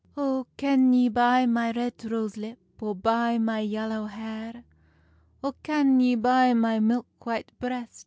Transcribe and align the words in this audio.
"Oh, 0.17 0.47
ken 0.57 0.91
ye 0.93 1.09
by 1.09 1.45
my 1.45 1.69
red 1.69 2.05
rose 2.05 2.35
lip? 2.35 2.57
Or 2.81 2.95
by 2.95 3.37
my 3.37 3.59
yallow 3.59 4.05
hair; 4.07 4.63
Or 5.43 5.53
ken 5.61 5.99
ye 5.99 6.15
by 6.15 6.55
my 6.55 6.79
milk 6.79 7.05
white 7.27 7.51
breast? 7.59 7.99